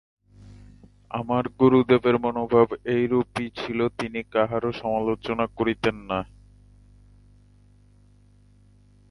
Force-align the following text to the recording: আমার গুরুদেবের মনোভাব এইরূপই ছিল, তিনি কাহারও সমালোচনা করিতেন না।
আমার 1.11 1.43
গুরুদেবের 1.59 2.15
মনোভাব 2.19 2.67
এইরূপই 2.85 3.47
ছিল, 3.55 3.79
তিনি 3.99 4.19
কাহারও 4.31 4.71
সমালোচনা 4.71 5.45
করিতেন 5.47 5.95
না। 6.09 6.19